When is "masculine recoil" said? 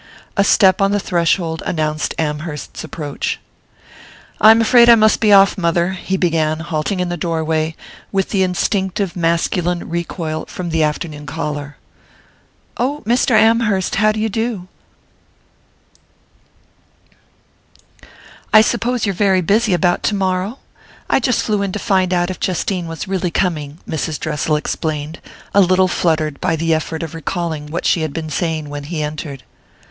9.15-10.45